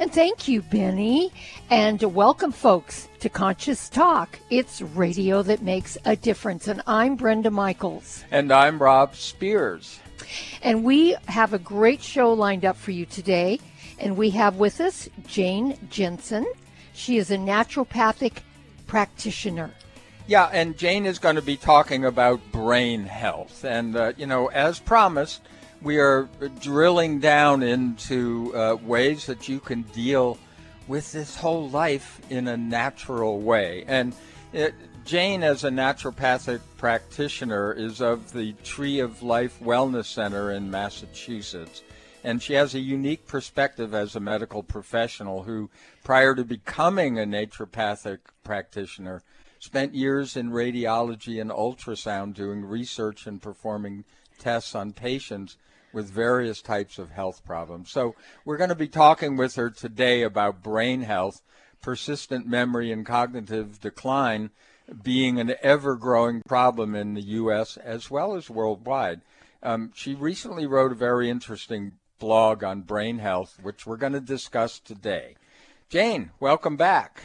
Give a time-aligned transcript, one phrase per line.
[0.00, 1.30] And thank you, Benny.
[1.68, 4.38] And welcome, folks, to Conscious Talk.
[4.48, 6.68] It's radio that makes a difference.
[6.68, 8.24] And I'm Brenda Michaels.
[8.30, 10.00] And I'm Rob Spears.
[10.62, 13.60] And we have a great show lined up for you today.
[13.98, 16.46] And we have with us Jane Jansen.
[16.94, 18.38] She is a naturopathic
[18.86, 19.70] practitioner.
[20.26, 23.66] Yeah, and Jane is going to be talking about brain health.
[23.66, 25.42] And, uh, you know, as promised,
[25.82, 26.28] we are
[26.60, 30.38] drilling down into uh, ways that you can deal
[30.86, 33.84] with this whole life in a natural way.
[33.86, 34.14] And
[34.52, 40.70] it, Jane, as a naturopathic practitioner, is of the Tree of Life Wellness Center in
[40.70, 41.82] Massachusetts.
[42.22, 45.70] And she has a unique perspective as a medical professional who,
[46.04, 49.22] prior to becoming a naturopathic practitioner,
[49.58, 54.04] spent years in radiology and ultrasound doing research and performing
[54.38, 55.56] tests on patients
[55.92, 57.90] with various types of health problems.
[57.90, 61.42] So we're going to be talking with her today about brain health,
[61.80, 64.50] persistent memory and cognitive decline
[65.02, 67.76] being an ever growing problem in the U.S.
[67.76, 69.20] as well as worldwide.
[69.62, 74.20] Um, she recently wrote a very interesting blog on brain health, which we're going to
[74.20, 75.36] discuss today.
[75.88, 77.22] Jane, welcome back.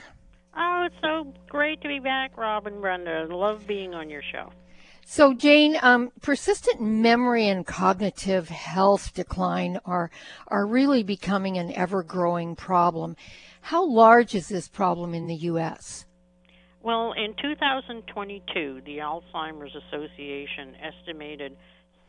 [0.58, 3.28] Oh, it's so great to be back, Rob and Brenda.
[3.30, 4.52] I love being on your show.
[5.08, 10.10] So, Jane, um, persistent memory and cognitive health decline are
[10.48, 13.16] are really becoming an ever growing problem.
[13.62, 16.08] How large is this problem in the U.S.?
[16.82, 21.56] Well, in 2022, the Alzheimer's Association estimated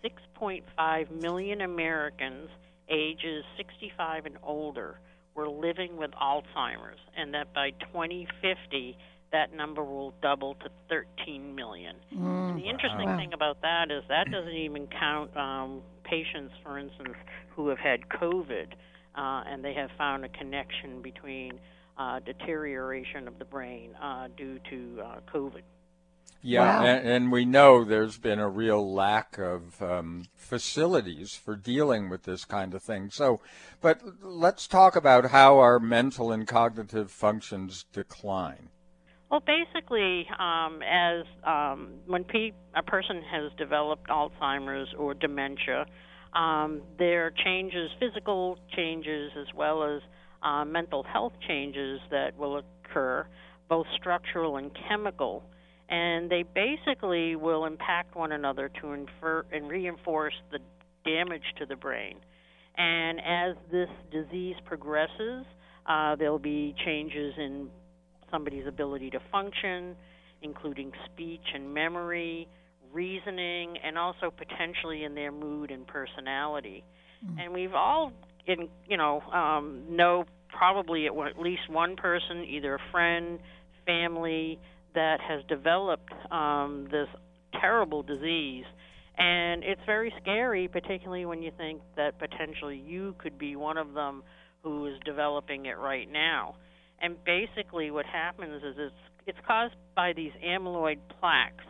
[0.03, 2.49] 6.5 million Americans
[2.89, 4.99] ages 65 and older
[5.35, 8.97] were living with Alzheimer's, and that by 2050
[9.37, 11.97] that number will double to 13 million.
[12.15, 13.19] Mm, and the interesting wow.
[13.19, 17.15] thing about that is that doesn't even count um, patients, for instance,
[17.55, 18.73] who have had COVID,
[19.15, 21.53] uh, and they have found a connection between
[21.99, 25.63] uh, deterioration of the brain uh, due to uh, COVID.
[26.43, 26.87] Yeah, wow.
[26.87, 32.23] and, and, we know there's been a real lack of um, facilities for dealing with
[32.23, 33.11] this kind of thing.
[33.11, 33.41] So,
[33.81, 38.69] but let's talk about how our mental and cognitive functions decline.
[39.31, 45.87] Well, basically, um, as um, when pe- a person has developed Alzheimer's or dementia,
[46.33, 50.03] um, there are changes, physical changes, as well as
[50.43, 53.27] uh, mental health changes that will occur,
[53.69, 55.43] both structural and chemical,
[55.89, 60.59] and they basically will impact one another to infer and reinforce the
[61.05, 62.17] damage to the brain.
[62.77, 65.47] And as this disease progresses,
[65.87, 67.69] uh, there'll be changes in
[68.31, 69.97] somebody's ability to function,
[70.43, 72.49] including speech and memory,
[72.93, 76.85] reasoning, and also potentially in their mood and personality.
[77.25, 77.39] Mm-hmm.
[77.39, 78.13] And we've all,
[78.47, 83.39] in you know, um, know probably at least one person, either a friend,
[83.85, 84.59] family,
[84.95, 87.09] that has developed um, this
[87.61, 88.65] terrible disease.
[89.19, 93.95] And it's very scary, particularly when you think that potentially you could be one of
[93.95, 94.23] them
[94.63, 96.57] who is developing it right now.
[97.01, 98.95] And basically, what happens is it's
[99.27, 101.65] it's caused by these amyloid plaques.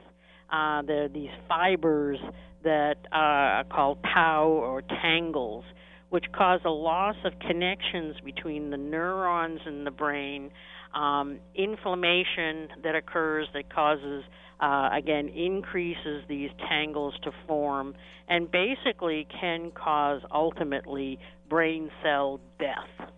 [0.52, 2.18] Uh, they're these fibers
[2.62, 5.64] that uh, are called tau or tangles,
[6.10, 10.50] which cause a loss of connections between the neurons in the brain,
[10.94, 14.24] um, inflammation that occurs that causes,
[14.60, 17.94] uh, again, increases these tangles to form,
[18.28, 23.10] and basically can cause ultimately brain cell death.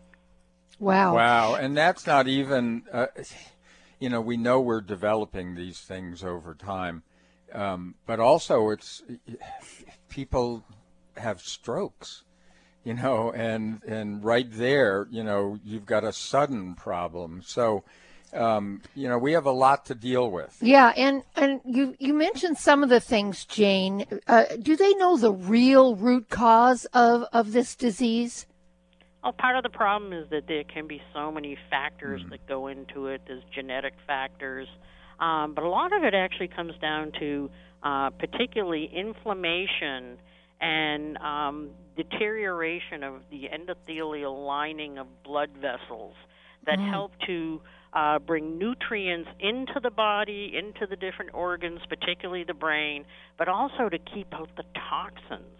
[0.78, 1.14] Wow.
[1.14, 1.54] Wow.
[1.54, 3.06] And that's not even, uh,
[3.98, 7.02] you know, we know we're developing these things over time.
[7.52, 9.02] Um, but also, it's
[10.08, 10.64] people
[11.16, 12.24] have strokes,
[12.84, 17.42] you know, and, and right there, you know, you've got a sudden problem.
[17.44, 17.84] So,
[18.32, 20.58] um, you know, we have a lot to deal with.
[20.60, 24.04] Yeah, and and you you mentioned some of the things, Jane.
[24.26, 28.46] Uh, do they know the real root cause of of this disease?
[29.28, 32.30] Well, part of the problem is that there can be so many factors mm.
[32.30, 33.20] that go into it.
[33.26, 34.66] There's genetic factors,
[35.20, 37.50] um, but a lot of it actually comes down to
[37.82, 40.16] uh, particularly inflammation
[40.62, 46.14] and um, deterioration of the endothelial lining of blood vessels
[46.64, 46.90] that mm.
[46.90, 47.60] help to
[47.92, 53.04] uh, bring nutrients into the body, into the different organs, particularly the brain,
[53.36, 55.52] but also to keep out the toxins.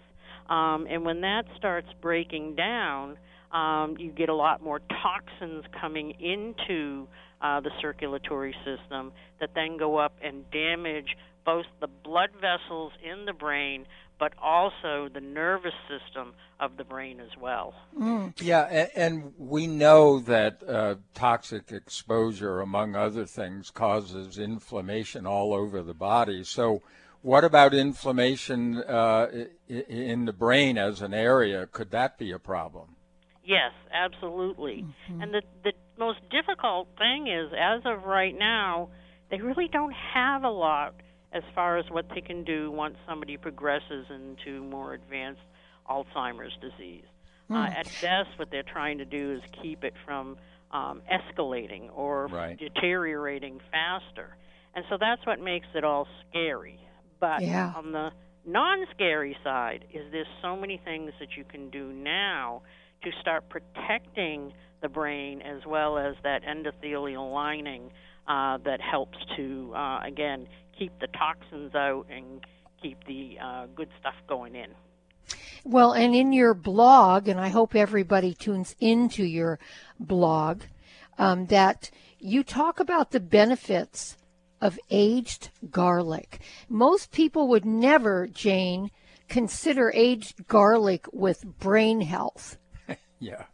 [0.49, 3.19] Um, and when that starts breaking down,
[3.52, 7.06] um, you get a lot more toxins coming into
[7.40, 13.24] uh, the circulatory system that then go up and damage both the blood vessels in
[13.24, 13.86] the brain,
[14.18, 17.72] but also the nervous system of the brain as well.
[17.98, 18.34] Mm.
[18.38, 25.54] Yeah, and, and, we know that uh, toxic exposure, among other things, causes inflammation all
[25.54, 26.44] over the body.
[26.44, 26.82] So,
[27.22, 29.28] what about inflammation uh,
[29.68, 31.66] in the brain as an area?
[31.66, 32.96] Could that be a problem?
[33.48, 34.84] Yes, absolutely.
[34.84, 35.22] Mm-hmm.
[35.22, 38.90] And the the most difficult thing is, as of right now,
[39.30, 40.94] they really don't have a lot
[41.32, 45.40] as far as what they can do once somebody progresses into more advanced
[45.88, 47.04] Alzheimer's disease.
[47.50, 47.56] Mm.
[47.56, 50.36] Uh, at best, what they're trying to do is keep it from
[50.70, 52.58] um, escalating or right.
[52.58, 54.36] deteriorating faster.
[54.74, 56.78] And so that's what makes it all scary.
[57.18, 57.72] But yeah.
[57.74, 58.10] on the
[58.46, 62.60] non scary side, is there's so many things that you can do now
[63.02, 67.90] to start protecting the brain as well as that endothelial lining
[68.26, 70.46] uh, that helps to, uh, again,
[70.78, 72.44] keep the toxins out and
[72.80, 74.70] keep the uh, good stuff going in.
[75.64, 79.58] Well, and in your blog, and I hope everybody tunes into your
[79.98, 80.62] blog,
[81.18, 84.16] um, that you talk about the benefits
[84.60, 86.40] of aged garlic.
[86.68, 88.90] Most people would never, Jane,
[89.28, 92.56] consider aged garlic with brain health.
[93.19, 93.44] Yeah.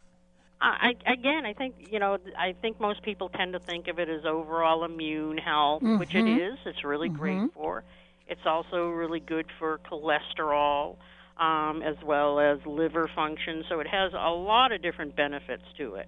[0.61, 4.09] I, again, I think you know, I think most people tend to think of it
[4.09, 5.99] as overall immune health, mm-hmm.
[5.99, 6.69] which it mm-hmm.
[6.69, 7.17] It's really mm-hmm.
[7.17, 7.83] great for.
[8.27, 10.95] It's also really good for cholesterol,
[11.37, 13.63] um, as well as liver function.
[13.69, 16.07] So it has a lot of different benefits to it.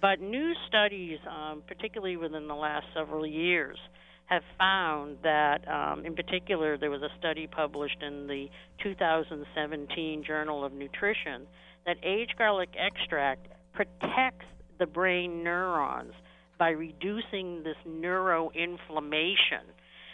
[0.00, 3.78] But new studies, um, particularly within the last several years,
[4.26, 8.48] have found that, um, in particular, there was a study published in the
[8.82, 11.48] 2017 Journal of Nutrition
[11.88, 14.44] that aged garlic extract protects
[14.78, 16.12] the brain neurons
[16.58, 19.64] by reducing this neuroinflammation.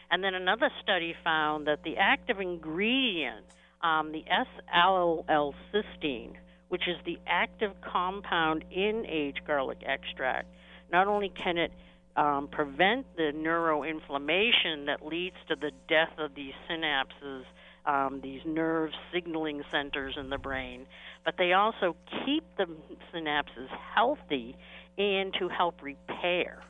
[0.08, 3.44] And then another study found that the active ingredient,
[3.82, 5.24] um, the S-allyl
[5.72, 6.34] cysteine,
[6.68, 10.46] which is the active compound in aged garlic extract,
[10.92, 11.72] not only can it
[12.16, 17.42] um, prevent the neuroinflammation that leads to the death of these synapses
[17.86, 20.86] um, these nerve signaling centers in the brain,
[21.24, 22.66] but they also keep the
[23.12, 24.56] synapses healthy
[24.98, 26.62] and to help repair.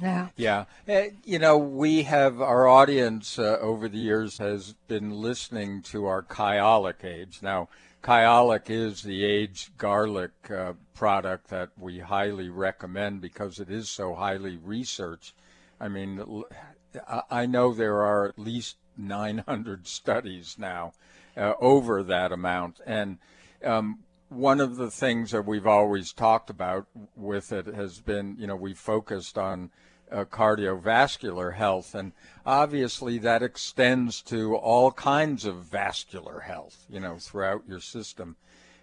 [0.00, 0.28] Yeah.
[0.36, 0.64] Yeah.
[0.88, 6.06] Uh, you know, we have our audience uh, over the years has been listening to
[6.06, 7.40] our Kyolic Age.
[7.42, 7.68] Now,
[8.02, 14.14] Kyolic is the aged garlic uh, product that we highly recommend because it is so
[14.14, 15.34] highly researched.
[15.80, 16.42] I mean,
[17.30, 20.92] I know there are at least 900 studies now
[21.36, 22.80] uh, over that amount.
[22.86, 23.18] And
[23.64, 26.86] um, one of the things that we've always talked about
[27.16, 29.70] with it has been, you know, we focused on
[30.10, 32.12] uh, cardiovascular health, and
[32.44, 38.36] obviously that extends to all kinds of vascular health, you know, throughout your system.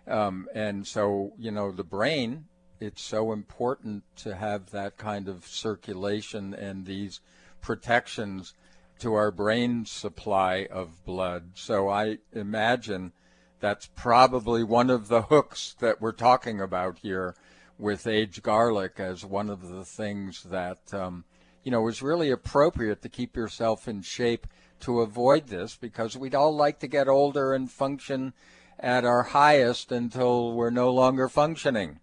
[0.07, 2.45] Um, and so, you know, the brain,
[2.79, 7.21] it's so important to have that kind of circulation and these
[7.61, 8.53] protections
[9.01, 11.51] to our brain supply of blood.
[11.55, 13.13] So I imagine
[13.59, 17.35] that's probably one of the hooks that we're talking about here
[17.79, 21.25] with aged garlic as one of the things that um,
[21.63, 24.45] you know is really appropriate to keep yourself in shape
[24.79, 28.33] to avoid this because we'd all like to get older and function
[28.79, 31.99] at our highest until we're no longer functioning.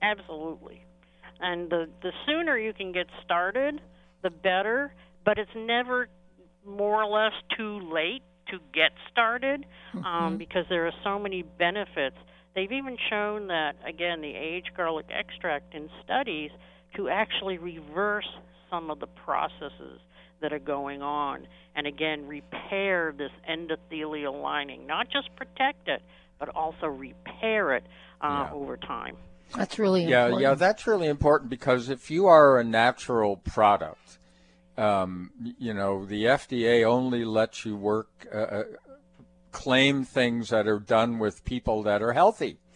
[0.00, 0.84] Absolutely.
[1.40, 3.82] And the the sooner you can get started,
[4.22, 4.94] the better
[5.26, 6.08] but it's never
[6.64, 10.06] more or less too late to get started um, mm-hmm.
[10.06, 12.16] um, because there are so many benefits.
[12.54, 16.50] They've even shown that, again, the aged garlic extract in studies
[16.96, 18.28] to actually reverse
[18.70, 20.00] some of the processes
[20.40, 24.86] that are going on and, again, repair this endothelial lining.
[24.86, 26.02] Not just protect it,
[26.38, 27.84] but also repair it
[28.20, 28.54] uh, yeah.
[28.54, 29.16] over time.
[29.54, 30.42] That's really yeah, important.
[30.42, 34.18] Yeah, that's really important because if you are a natural product,
[34.76, 38.64] um, you know, the FDA only lets you work, uh, uh,
[39.52, 42.58] claim things that are done with people that are healthy.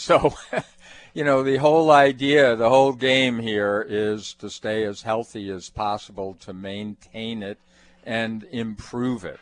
[0.00, 0.32] So,
[1.12, 5.70] you know, the whole idea, the whole game here is to stay as healthy as
[5.70, 7.58] possible, to maintain it
[8.06, 9.40] and improve it.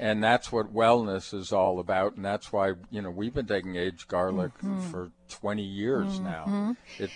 [0.00, 2.16] And that's what wellness is all about.
[2.16, 4.80] And that's why, you know, we've been taking aged garlic mm-hmm.
[4.90, 6.24] for 20 years mm-hmm.
[6.24, 6.76] now.
[6.98, 7.10] It,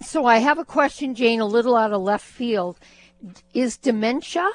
[0.00, 2.78] So I have a question, Jane, a little out of left field.
[3.52, 4.48] Is dementia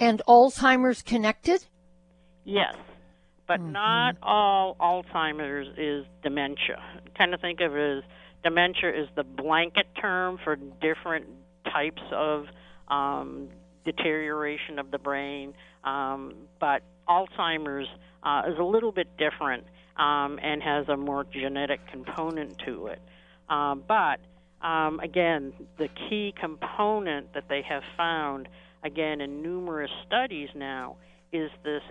[0.00, 1.64] and Alzheimer's connected?
[2.44, 2.74] Yes,
[3.46, 3.72] but mm-hmm.
[3.72, 6.82] not all Alzheimer's is dementia.
[7.16, 8.04] Kind of think of it as
[8.42, 11.26] dementia is the blanket term for different
[11.72, 12.46] types of
[12.88, 13.48] um,
[13.84, 17.88] deterioration of the brain, um, but Alzheimer's
[18.22, 19.64] uh, is a little bit different
[19.96, 23.00] um, and has a more genetic component to it.
[23.48, 24.20] Um, but
[24.64, 28.48] um, again, the key component that they have found,
[28.82, 30.96] again, in numerous studies now,
[31.32, 31.82] is this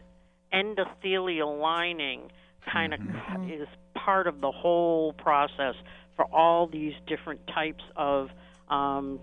[0.51, 2.31] endothelial lining
[2.71, 3.49] kind of mm-hmm.
[3.49, 5.75] is part of the whole process
[6.15, 8.29] for all these different types of
[8.69, 9.19] um,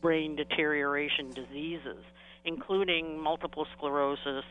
[0.00, 2.02] brain deterioration diseases,
[2.44, 4.44] including multiple sclerosis,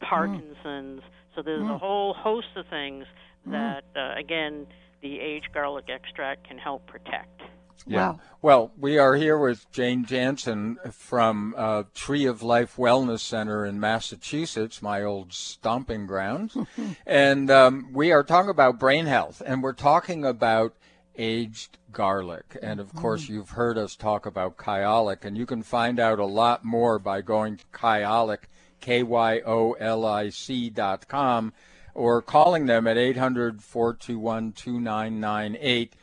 [0.00, 1.00] Parkinson's.
[1.00, 1.34] Mm.
[1.34, 1.74] So there's mm.
[1.74, 3.06] a whole host of things
[3.48, 3.52] mm.
[3.52, 4.66] that, uh, again,
[5.00, 7.42] the aged garlic extract can help protect.
[7.88, 8.10] Yeah.
[8.10, 8.20] Wow.
[8.40, 13.80] Well, we are here with Jane Jansen from uh, Tree of Life Wellness Center in
[13.80, 16.56] Massachusetts, my old stomping grounds.
[17.06, 20.74] and um, we are talking about brain health, and we're talking about
[21.16, 22.56] aged garlic.
[22.62, 23.30] And of course, mm.
[23.30, 27.22] you've heard us talk about Kyolic, and you can find out a lot more by
[27.22, 28.44] going to Kyolic,
[28.80, 31.52] K Y O L I C dot com,
[31.94, 35.94] or calling them at 800 421 2998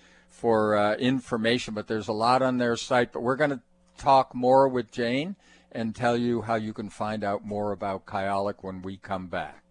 [0.46, 1.74] for uh, information.
[1.74, 3.12] But there's a lot on their site.
[3.12, 3.62] But we're going to
[3.98, 5.36] talk more with Jane
[5.72, 9.64] and tell you how you can find out more about Kyolic when we come back.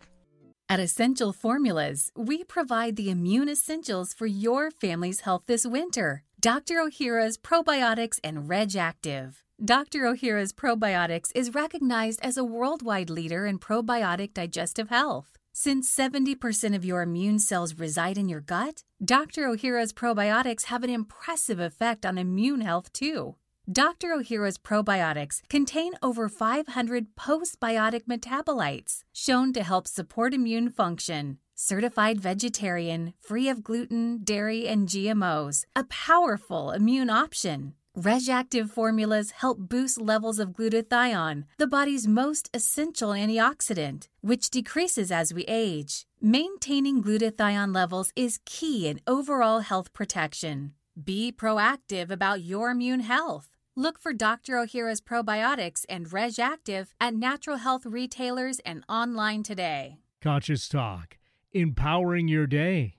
[0.69, 6.25] At Essential Formulas, we provide the immune essentials for your family's health this winter.
[6.41, 6.79] Dr.
[6.79, 9.45] Ohhira's Probiotics and Reg Active.
[9.65, 10.01] Dr.
[10.01, 15.39] Ohhira's Probiotics is recognized as a worldwide leader in probiotic digestive health.
[15.57, 19.43] Since 70% of your immune cells reside in your gut, Dr.
[19.43, 23.37] Ohhira's probiotics have an impressive effect on immune health too.
[23.71, 24.09] Dr.
[24.09, 31.39] Ohhira's probiotics contain over 500 postbiotic metabolites shown to help support immune function.
[31.55, 37.75] Certified vegetarian, free of gluten, dairy, and GMOs, a powerful immune option.
[37.97, 45.33] RegActive formulas help boost levels of glutathione, the body's most essential antioxidant, which decreases as
[45.33, 46.05] we age.
[46.21, 50.73] Maintaining glutathione levels is key in overall health protection.
[51.01, 53.51] Be proactive about your immune health.
[53.77, 54.55] Look for Dr.
[54.55, 59.99] Ohhira's probiotics and RegActive at natural health retailers and online today.
[60.21, 61.17] Conscious Talk,
[61.53, 62.97] empowering your day.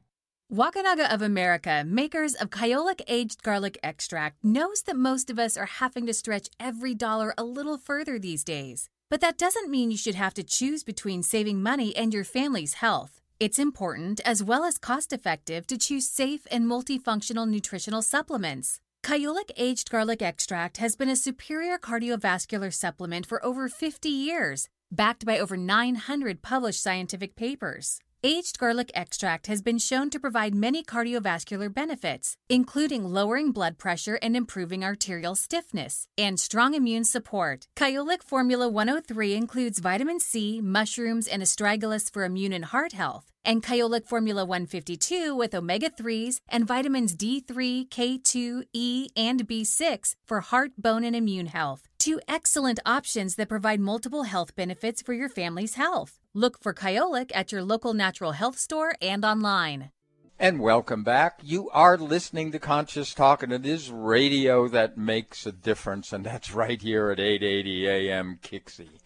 [0.54, 5.66] Wakunaga of America, makers of Kyolic Aged Garlic Extract, knows that most of us are
[5.66, 8.88] having to stretch every dollar a little further these days.
[9.10, 12.76] But that doesn't mean you should have to choose between saving money and your family's
[12.76, 13.22] health.
[13.40, 18.80] It's important, as well as cost effective, to choose safe and multifunctional nutritional supplements.
[19.04, 25.26] Kyolic Aged Garlic Extract has been a superior cardiovascular supplement for over 50 years, backed
[25.26, 28.00] by over 900 published scientific papers.
[28.28, 34.18] Aged garlic extract has been shown to provide many cardiovascular benefits, including lowering blood pressure
[34.20, 37.68] and improving arterial stiffness, and strong immune support.
[37.76, 43.62] Kyolic Formula 103 includes vitamin C, mushrooms, and astragalus for immune and heart health, and
[43.62, 50.72] Kyolic Formula 152 with omega 3s and vitamins D3, K2, E, and B6 for heart,
[50.80, 51.90] bone, and immune health.
[52.06, 56.20] Two excellent options that provide multiple health benefits for your family's health.
[56.36, 59.90] Look for Kyolic at your local natural health store and online.
[60.38, 61.40] And welcome back.
[61.42, 66.24] You are listening to Conscious Talk, and it is radio that makes a difference, and
[66.24, 69.00] that's right here at 880 AM Kixie.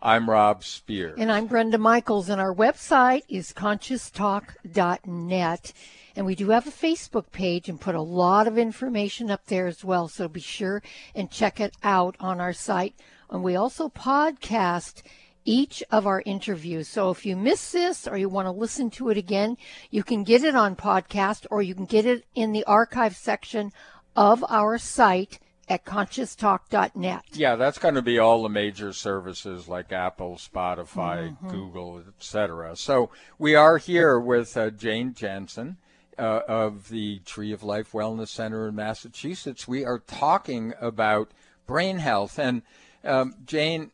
[0.00, 1.16] I'm Rob Spear.
[1.18, 5.72] And I'm Brenda Michaels, and our website is conscioustalk.net.
[6.18, 9.68] And we do have a Facebook page and put a lot of information up there
[9.68, 10.08] as well.
[10.08, 10.82] So be sure
[11.14, 12.96] and check it out on our site.
[13.30, 15.02] And we also podcast
[15.44, 16.88] each of our interviews.
[16.88, 19.58] So if you miss this or you want to listen to it again,
[19.92, 23.70] you can get it on podcast or you can get it in the archive section
[24.16, 27.22] of our site at conscioustalk.net.
[27.34, 31.48] Yeah, that's going to be all the major services like Apple, Spotify, mm-hmm.
[31.48, 32.74] Google, etc.
[32.74, 35.76] So we are here with uh, Jane Jansen.
[36.18, 39.68] Uh, of the Tree of Life Wellness Center in Massachusetts.
[39.68, 41.30] We are talking about
[41.64, 42.40] brain health.
[42.40, 42.62] And
[43.04, 43.92] um, Jane,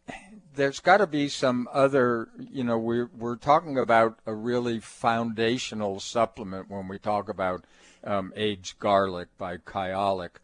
[0.54, 6.00] there's got to be some other, you know, we're, we're talking about a really foundational
[6.00, 7.66] supplement when we talk about
[8.04, 10.36] um, aged garlic by Kyolic.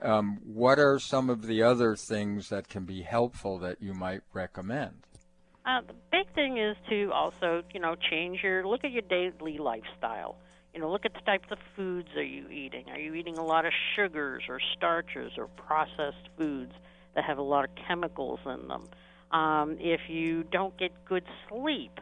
[0.00, 4.20] Um, what are some of the other things that can be helpful that you might
[4.32, 5.06] recommend?
[5.66, 9.58] Uh, the big thing is to also, you know, change your look at your daily
[9.58, 10.36] lifestyle.
[10.74, 12.86] You know, look at the types of foods are you eating.
[12.90, 16.72] Are you eating a lot of sugars or starches or processed foods
[17.14, 18.88] that have a lot of chemicals in them?
[19.30, 22.00] Um, if you don't get good sleep,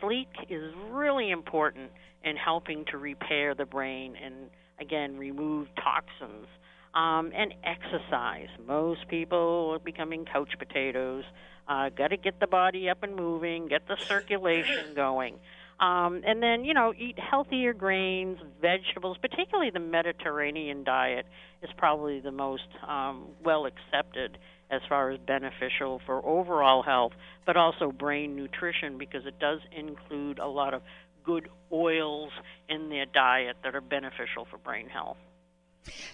[0.00, 1.90] sleep is really important
[2.24, 4.34] in helping to repair the brain and
[4.80, 6.46] again remove toxins.
[6.94, 8.48] Um, and exercise.
[8.68, 11.24] Most people are becoming couch potatoes.
[11.66, 15.36] Uh, Got to get the body up and moving, get the circulation going.
[15.82, 21.26] Um, and then, you know, eat healthier grains, vegetables, particularly the Mediterranean diet
[21.60, 24.38] is probably the most um, well accepted
[24.70, 27.12] as far as beneficial for overall health,
[27.44, 30.82] but also brain nutrition because it does include a lot of
[31.24, 32.30] good oils
[32.68, 35.16] in their diet that are beneficial for brain health.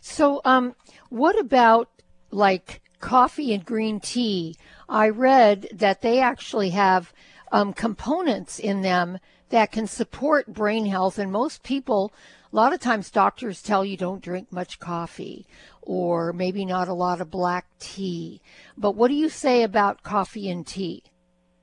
[0.00, 0.76] So, um,
[1.10, 1.90] what about
[2.30, 4.56] like coffee and green tea?
[4.88, 7.12] I read that they actually have
[7.52, 9.18] um, components in them
[9.50, 11.18] that can support brain health.
[11.18, 12.12] And most people,
[12.52, 15.46] a lot of times, doctors tell you don't drink much coffee
[15.82, 18.40] or maybe not a lot of black tea.
[18.76, 21.02] But what do you say about coffee and tea?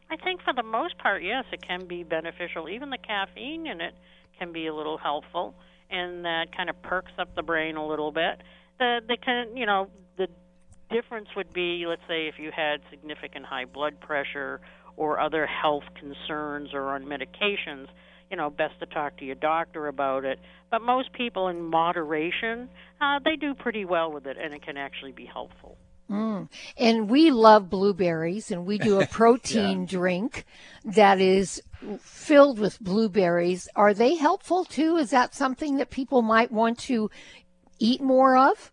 [0.09, 2.69] I think for the most part, yes, it can be beneficial.
[2.69, 3.93] Even the caffeine in it
[4.37, 5.55] can be a little helpful,
[5.89, 8.41] and that kind of perks up the brain a little bit.
[8.79, 10.27] The the kind you know the
[10.89, 14.61] difference would be, let's say, if you had significant high blood pressure
[14.97, 17.87] or other health concerns or on medications,
[18.29, 20.39] you know, best to talk to your doctor about it.
[20.71, 22.69] But most people in moderation,
[23.01, 25.77] uh, they do pretty well with it, and it can actually be helpful.
[26.09, 26.49] Mm.
[26.77, 29.87] And we love blueberries, and we do a protein yeah.
[29.87, 30.45] drink
[30.83, 31.61] that is
[31.99, 33.67] filled with blueberries.
[33.75, 34.97] Are they helpful too?
[34.97, 37.09] Is that something that people might want to
[37.79, 38.71] eat more of?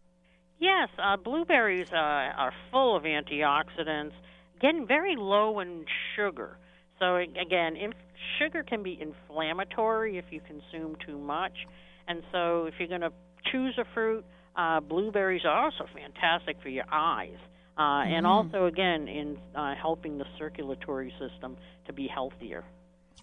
[0.58, 4.12] Yes, uh, blueberries uh, are full of antioxidants
[4.62, 5.84] again, very low in
[6.16, 6.56] sugar.
[6.98, 7.94] So again, inf-
[8.38, 11.52] sugar can be inflammatory if you consume too much,
[12.06, 13.12] and so if you're going to
[13.50, 14.24] choose a fruit,
[14.56, 17.36] uh, blueberries are also fantastic for your eyes,
[17.76, 18.14] uh, mm-hmm.
[18.14, 22.64] and also again in uh, helping the circulatory system to be healthier.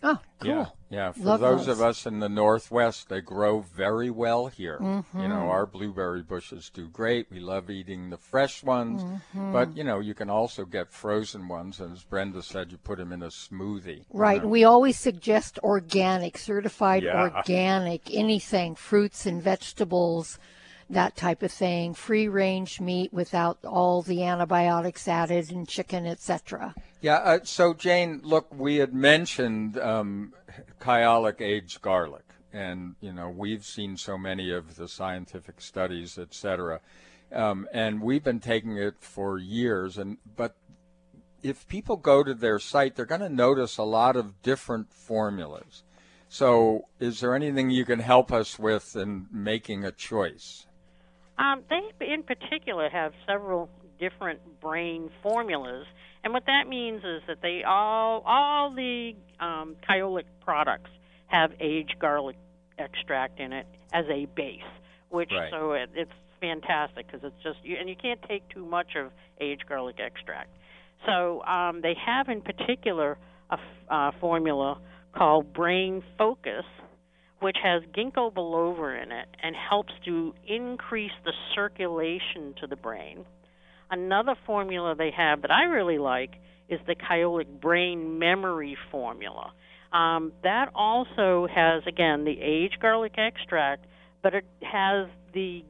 [0.02, 0.50] Oh, cool.
[0.50, 1.12] Yeah, yeah.
[1.12, 4.80] For Love those, those, of us in the Northwest, they grow very well here.
[4.82, 5.20] Mm-hmm.
[5.20, 7.28] You know, our blueberry bushes do great.
[7.30, 9.52] We love eating the fresh ones, mm-hmm.
[9.52, 11.82] but you know, you can also get frozen ones.
[11.82, 14.06] And as Brenda said, you put them in a smoothie.
[14.12, 14.38] Right.
[14.38, 14.48] You know?
[14.48, 17.22] We always suggest organic, certified yeah.
[17.22, 20.40] organic, anything, fruits and vegetables
[20.90, 26.74] that type of thing, free range meat without all the antibiotics added and chicken, etc.
[27.02, 30.34] Yeah, uh, so Jane, look, we had mentioned um,
[30.80, 36.82] kyolic aged garlic, and you know we've seen so many of the scientific studies, etc.,
[37.32, 39.98] um, and we've been taking it for years.
[39.98, 40.56] And but
[41.44, 45.84] if people go to their site, they're going to notice a lot of different formulas.
[46.28, 50.68] So, is there anything you can help us with in making a choice?
[51.40, 55.86] Um, they, in particular, have several different brain formulas,
[56.24, 60.92] and what that means is that they all all the um, Kyolic products
[61.28, 62.36] have aged garlic
[62.78, 64.60] extract in it as a base,
[65.10, 65.50] which right.
[65.50, 69.12] so it, it's fantastic because it's just you, and you can't take too much of
[69.40, 70.50] aged garlic extract.
[71.06, 73.18] So um, they have in particular
[73.50, 74.78] a f- uh, formula
[75.16, 76.66] called Brain Focus
[77.40, 83.26] which has ginkgo biloba in it and helps to increase the circulation to the brain.
[83.92, 86.36] Another formula they have that I really like
[86.68, 89.52] is the Kyolic Brain Memory formula.
[89.92, 93.86] Um, that also has, again, the aged garlic extract,
[94.22, 95.64] but it has the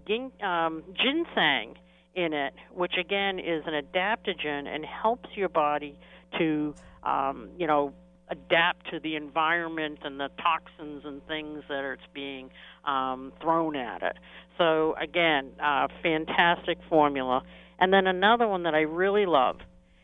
[0.43, 1.75] um, ginseng
[2.15, 5.97] in it, which again is an adaptogen and helps your body
[6.37, 7.93] to, um, you know,
[8.29, 12.49] adapt to the environment and the toxins and things that are being
[12.85, 14.17] um, thrown at it.
[14.57, 17.43] So again, uh, fantastic formula.
[17.79, 19.57] And then another one that I really love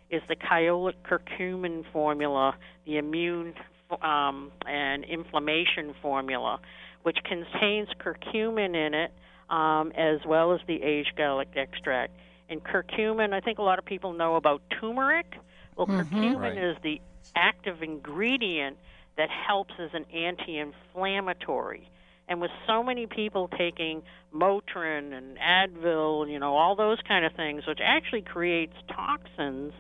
[0.10, 3.54] is the Kyolic curcumin formula, the immune
[4.02, 6.60] um, and inflammation formula,
[7.04, 9.12] which contains curcumin in it
[9.50, 12.14] um, as well as the aged garlic extract.
[12.50, 15.36] And curcumin, I think a lot of people know about turmeric.
[15.76, 16.16] Well, mm-hmm.
[16.16, 16.58] curcumin right.
[16.58, 17.02] is the
[17.36, 18.78] active ingredient
[19.18, 21.90] that helps as an anti inflammatory.
[22.28, 24.02] And with so many people taking
[24.34, 29.74] Motrin and Advil, you know, all those kind of things, which actually creates toxins,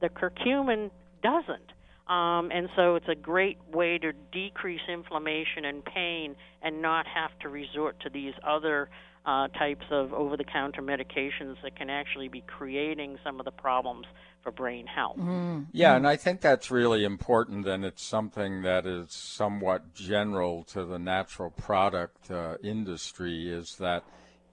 [0.00, 0.90] the curcumin
[1.22, 1.72] doesn't.
[2.08, 7.30] Um, and so it's a great way to decrease inflammation and pain and not have
[7.40, 8.88] to resort to these other
[9.28, 13.50] uh, types of over the counter medications that can actually be creating some of the
[13.50, 14.06] problems
[14.42, 15.18] for brain health.
[15.18, 15.64] Mm-hmm.
[15.70, 20.86] Yeah, and I think that's really important, and it's something that is somewhat general to
[20.86, 24.02] the natural product uh, industry is that,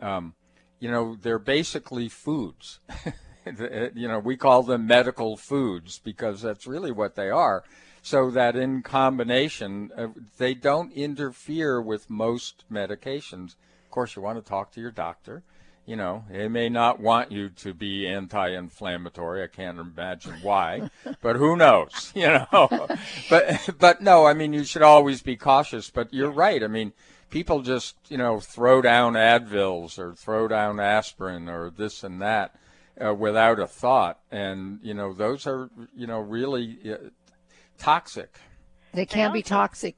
[0.02, 0.34] um,
[0.82, 2.82] you know, they're basically foods.
[3.46, 7.64] you know, we call them medical foods because that's really what they are.
[8.02, 10.08] So that in combination, uh,
[10.38, 13.56] they don't interfere with most medications.
[13.96, 15.42] Of course, you want to talk to your doctor
[15.86, 19.44] you know, they may not want you to be anti-inflammatory.
[19.44, 20.90] I can't imagine why,
[21.22, 22.88] but who knows, you know?
[23.30, 25.90] but but no, I mean, you should always be cautious.
[25.90, 26.64] But you're right.
[26.64, 26.94] I mean,
[27.30, 32.56] people just you know throw down Advils or throw down aspirin or this and that
[33.04, 37.10] uh, without a thought, and you know those are you know really uh,
[37.78, 38.40] toxic.
[38.94, 39.96] They can be toxic.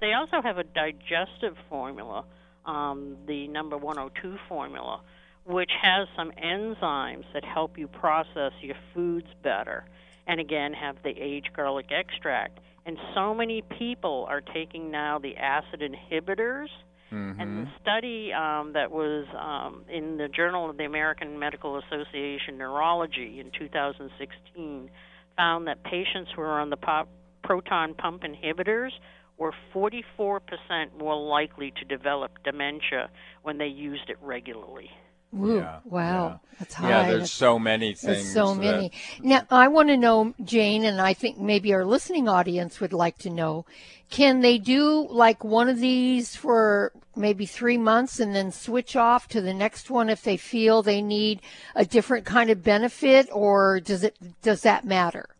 [0.00, 2.24] They also have a digestive formula,
[2.66, 5.00] um, the number 102 formula
[5.44, 9.84] which has some enzymes that help you process your foods better.
[10.26, 12.60] And again, have the aged garlic extract.
[12.86, 16.68] And so many people are taking now the acid inhibitors.
[17.12, 17.40] Mm-hmm.
[17.40, 22.56] And the study um, that was um, in the Journal of the American Medical Association
[22.56, 24.90] Neurology in 2016
[25.36, 27.08] found that patients who were on the pop,
[27.42, 28.92] proton pump inhibitors
[29.38, 30.40] were 44%
[30.98, 33.10] more likely to develop dementia
[33.42, 34.90] when they used it regularly.
[35.34, 36.58] Ooh, yeah, wow, yeah.
[36.58, 36.88] that's high.
[36.90, 38.02] Yeah, there's so many things.
[38.02, 38.60] There's so that...
[38.60, 38.92] many.
[39.22, 43.16] Now, I want to know, Jane, and I think maybe our listening audience would like
[43.18, 43.64] to know:
[44.10, 49.26] Can they do like one of these for maybe three months and then switch off
[49.28, 51.40] to the next one if they feel they need
[51.74, 55.30] a different kind of benefit, or does it does that matter?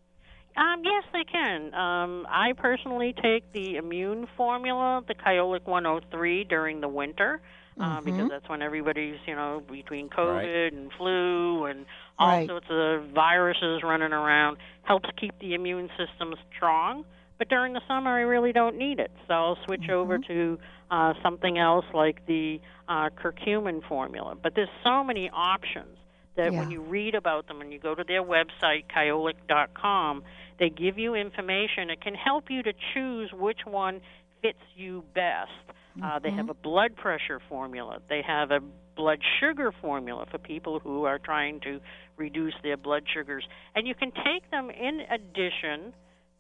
[0.56, 1.72] Um, yes, they can.
[1.74, 7.40] Um, I personally take the immune formula, the Kyolic 103, during the winter
[7.80, 8.04] uh, mm-hmm.
[8.04, 10.72] because that's when everybody's, you know, between COVID right.
[10.72, 11.86] and flu and
[12.18, 12.48] all right.
[12.48, 17.04] sorts of viruses running around, helps keep the immune system strong.
[17.38, 19.92] But during the summer, I really don't need it, so I'll switch mm-hmm.
[19.92, 20.58] over to
[20.90, 24.36] uh, something else like the uh, curcumin formula.
[24.40, 25.96] But there's so many options
[26.36, 26.58] that yeah.
[26.58, 30.22] when you read about them and you go to their website, kyolic.com,
[30.58, 31.90] they give you information.
[31.90, 34.00] It can help you to choose which one
[34.40, 35.50] fits you best.
[36.02, 36.50] Uh, they have mm-hmm.
[36.50, 37.98] a blood pressure formula.
[38.08, 38.60] They have a
[38.96, 41.80] blood sugar formula for people who are trying to
[42.16, 43.44] reduce their blood sugars.
[43.74, 45.92] And you can take them in addition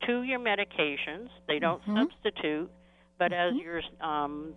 [0.06, 1.28] to your medications.
[1.46, 1.98] They don't mm-hmm.
[1.98, 2.70] substitute,
[3.18, 3.56] but mm-hmm.
[3.56, 4.54] as your um,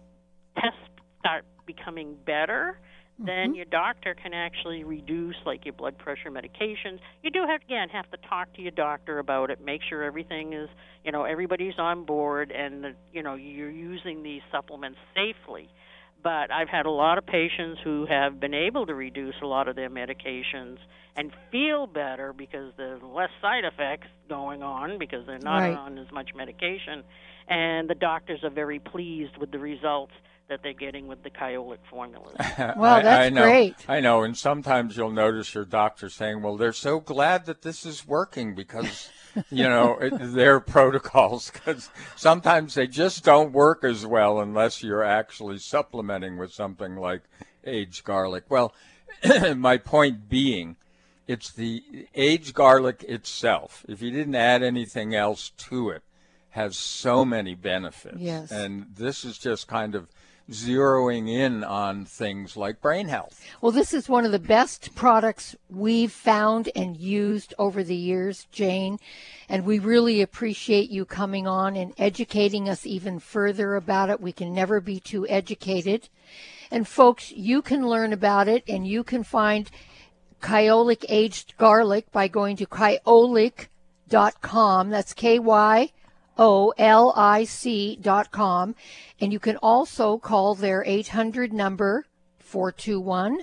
[0.55, 0.77] tests
[1.19, 2.79] start becoming better,
[3.17, 3.53] then mm-hmm.
[3.55, 6.99] your doctor can actually reduce like your blood pressure medications.
[7.23, 10.53] You do have again have to talk to your doctor about it, make sure everything
[10.53, 10.69] is,
[11.03, 15.69] you know, everybody's on board and the, you know, you're using these supplements safely.
[16.23, 19.67] But I've had a lot of patients who have been able to reduce a lot
[19.67, 20.77] of their medications
[21.15, 25.77] and feel better because there's less side effects going on because they're not right.
[25.77, 27.03] on as much medication
[27.47, 30.13] and the doctors are very pleased with the results
[30.47, 32.35] that they're getting with the Kyolic formulas.
[32.77, 33.75] well, that's I, I know, great.
[33.87, 37.85] I know, and sometimes you'll notice your doctor saying, "Well, they're so glad that this
[37.85, 39.09] is working because."
[39.49, 45.03] you know it, their protocols because sometimes they just don't work as well unless you're
[45.03, 47.21] actually supplementing with something like
[47.65, 48.45] aged garlic.
[48.47, 48.73] Well,
[49.57, 50.77] my point being,
[51.27, 53.85] it's the aged garlic itself.
[53.89, 56.03] If you didn't add anything else to it,
[56.51, 58.17] has so many benefits.
[58.17, 58.51] Yes.
[58.51, 60.07] And this is just kind of
[60.49, 63.43] zeroing in on things like brain health.
[63.61, 68.45] Well, this is one of the best products we've found and used over the years,
[68.51, 68.99] Jane.
[69.49, 74.21] And we really appreciate you coming on and educating us even further about it.
[74.21, 76.09] We can never be too educated.
[76.69, 79.69] And folks, you can learn about it and you can find
[80.41, 83.69] Kyolic aged garlic by going to kyolic.com.
[84.89, 85.91] That's K Y
[86.37, 88.75] O L I C dot com.
[89.19, 92.05] And you can also call their 800 number
[92.39, 93.41] 421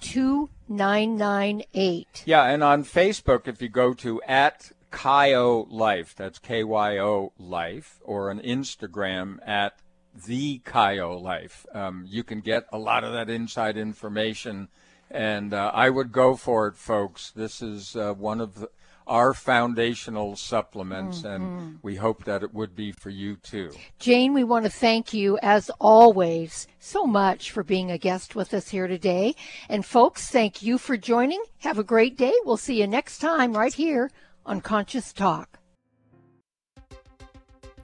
[0.00, 2.22] 2998.
[2.26, 7.32] Yeah, and on Facebook, if you go to at Kyo Life, that's K Y O
[7.38, 9.78] Life, or on Instagram at
[10.26, 14.68] the Kyo Life, um, you can get a lot of that inside information.
[15.10, 17.30] And uh, I would go for it, folks.
[17.30, 18.70] This is uh, one of the
[19.06, 21.28] are foundational supplements, mm-hmm.
[21.28, 23.70] and we hope that it would be for you too.
[23.98, 28.54] Jane, we want to thank you, as always, so much for being a guest with
[28.54, 29.34] us here today.
[29.68, 31.42] And folks, thank you for joining.
[31.60, 32.32] Have a great day.
[32.44, 34.10] We'll see you next time right here
[34.46, 35.58] on Conscious Talk.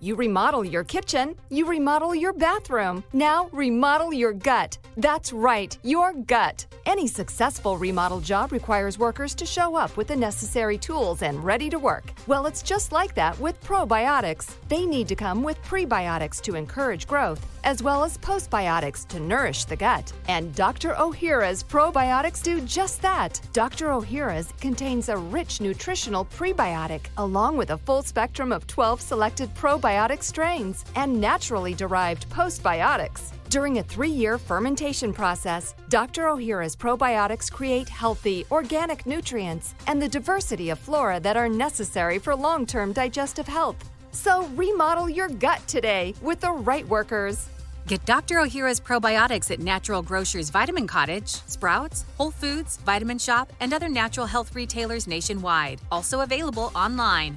[0.02, 3.04] You remodel your kitchen, you remodel your bathroom.
[3.12, 4.78] Now remodel your gut.
[4.96, 6.64] That's right, your gut.
[6.86, 11.68] Any successful remodel job requires workers to show up with the necessary tools and ready
[11.68, 12.12] to work.
[12.26, 14.54] Well, it's just like that with probiotics.
[14.68, 19.66] They need to come with prebiotics to encourage growth, as well as postbiotics to nourish
[19.66, 20.10] the gut.
[20.28, 20.94] And Dr.
[20.94, 23.38] Ohhira's probiotics do just that.
[23.52, 23.88] Dr.
[23.88, 29.54] Ohhira's contains a rich nutritional prebiotic, along with a full spectrum of 12 selected
[29.90, 33.32] probiotic strains and naturally derived postbiotics.
[33.48, 36.22] During a three year fermentation process, Dr.
[36.26, 42.36] Ohhira's probiotics create healthy, organic nutrients and the diversity of flora that are necessary for
[42.36, 43.90] long term digestive health.
[44.12, 47.48] So remodel your gut today with the right workers.
[47.88, 48.36] Get Dr.
[48.36, 54.26] Ohhira's probiotics at Natural Grocers Vitamin Cottage, Sprouts, Whole Foods, Vitamin Shoppe, and other natural
[54.26, 55.80] health retailers nationwide.
[55.90, 57.36] Also available online.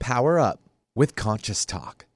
[0.00, 0.61] Power up
[0.94, 2.06] with Conscious Talk.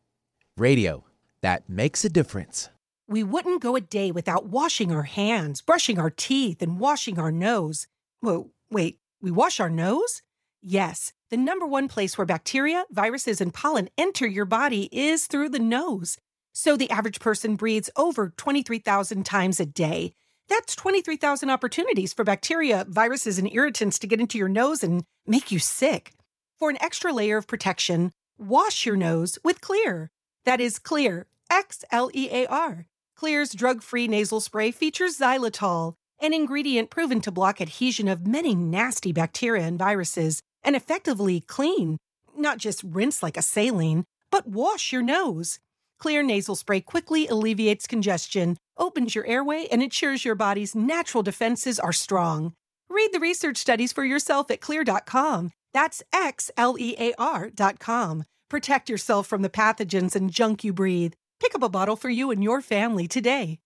[0.56, 1.04] Radio
[1.42, 2.68] that makes a difference.
[3.08, 7.30] We wouldn't go a day without washing our hands, brushing our teeth, and washing our
[7.30, 7.86] nose.
[8.20, 10.22] Whoa, wait, we wash our nose?
[10.60, 15.50] Yes, the number one place where bacteria, viruses, and pollen enter your body is through
[15.50, 16.18] the nose.
[16.52, 20.14] So the average person breathes over 23,000 times a day.
[20.48, 25.52] That's 23,000 opportunities for bacteria, viruses, and irritants to get into your nose and make
[25.52, 26.12] you sick.
[26.58, 30.08] For an extra layer of protection, wash your nose with Xlear.
[30.44, 32.86] That is Xlear, X L E A R.
[33.18, 38.54] Xlear's drug free nasal spray features xylitol, an ingredient proven to block adhesion of many
[38.54, 41.98] nasty bacteria and viruses and effectively clean.
[42.36, 45.58] Not just rinse like a saline, but wash your nose.
[46.00, 51.78] Xlear nasal spray quickly alleviates congestion, opens your airway, and ensures your body's natural defenses
[51.78, 52.52] are strong.
[52.90, 55.52] Read the research studies for yourself at xlear.com.
[55.76, 58.24] That's X-L-E-A-R dot com.
[58.48, 61.12] Protect yourself from the pathogens and junk you breathe.
[61.38, 63.58] Pick up a bottle for you and your family today.